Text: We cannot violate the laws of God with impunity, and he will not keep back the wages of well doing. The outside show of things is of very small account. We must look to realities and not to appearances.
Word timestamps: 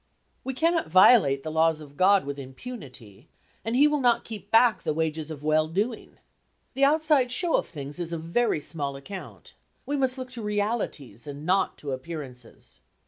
We 0.43 0.55
cannot 0.55 0.89
violate 0.89 1.43
the 1.43 1.51
laws 1.51 1.79
of 1.79 1.95
God 1.95 2.25
with 2.25 2.39
impunity, 2.39 3.29
and 3.63 3.75
he 3.75 3.87
will 3.87 3.99
not 3.99 4.23
keep 4.23 4.49
back 4.49 4.81
the 4.81 4.95
wages 4.95 5.29
of 5.29 5.43
well 5.43 5.67
doing. 5.67 6.17
The 6.73 6.83
outside 6.83 7.31
show 7.31 7.53
of 7.55 7.67
things 7.67 7.99
is 7.99 8.11
of 8.11 8.23
very 8.23 8.61
small 8.61 8.95
account. 8.95 9.53
We 9.85 9.97
must 9.97 10.17
look 10.17 10.31
to 10.31 10.41
realities 10.41 11.27
and 11.27 11.45
not 11.45 11.77
to 11.77 11.91
appearances. 11.91 12.79